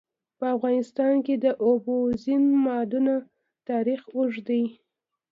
[0.37, 3.13] په افغانستان کې د اوبزین معدنونه
[3.69, 4.63] تاریخ اوږد دی.